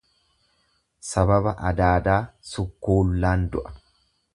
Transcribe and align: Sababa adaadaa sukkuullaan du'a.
Sababa 1.09 1.55
adaadaa 1.71 2.19
sukkuullaan 2.55 3.49
du'a. 3.55 3.81